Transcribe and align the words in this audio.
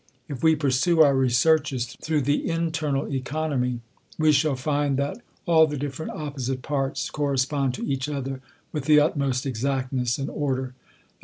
If 0.27 0.41
we 0.41 0.55
pursue 0.55 1.03
our 1.03 1.13
researches 1.15 1.95
through 2.01 2.21
the 2.21 2.49
internal 2.49 3.07
economy, 3.13 3.81
we 4.17 4.31
shall 4.31 4.55
fmd,that 4.55 5.21
all 5.45 5.67
the 5.67 5.77
different 5.77 6.13
opposite 6.13 6.63
parts 6.63 7.11
correspond 7.11 7.75
tofl 7.75 7.87
each 7.87 8.09
other 8.09 8.41
with 8.71 8.85
the 8.85 8.99
utmost 8.99 9.45
exactness 9.45 10.17
and 10.17 10.27
order; 10.31 10.69
that 10.73 11.17